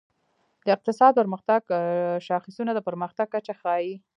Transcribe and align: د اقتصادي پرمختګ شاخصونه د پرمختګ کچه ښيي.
د 0.65 0.67
اقتصادي 0.75 1.17
پرمختګ 1.21 1.61
شاخصونه 2.27 2.71
د 2.73 2.79
پرمختګ 2.87 3.27
کچه 3.35 3.53
ښيي. 3.61 3.93